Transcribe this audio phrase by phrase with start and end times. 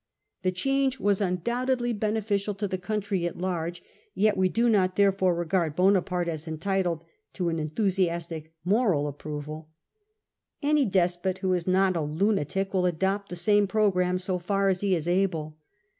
[0.41, 3.83] The change was undoubttHliy beneficial to the country at large,
[4.15, 9.69] yet we do not therefore regard Bonaparte as entitled to an en thusiastic moral approval
[10.63, 13.35] Any despot who is not a C ®SAR^S ADMINISTRATIVE REFORMS 335 lunatic will adopt the
[13.35, 15.57] same programme, so far as he is able.